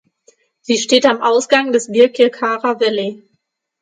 Sie 0.61 0.79
steht 0.79 1.05
am 1.05 1.21
Ausgang 1.21 1.71
des 1.73 1.91
Birkirkara 1.91 2.79
Valley. 2.79 3.21